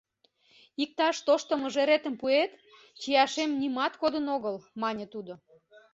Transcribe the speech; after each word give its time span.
—Иктаж 0.83 1.15
тошто 1.27 1.53
мыжеретым 1.61 2.15
пуэт, 2.21 2.51
чияшем 3.01 3.49
нимат 3.61 3.93
кодын 4.01 4.25
огыл,— 4.35 4.55
мане 4.81 5.05
тудо. 5.13 5.33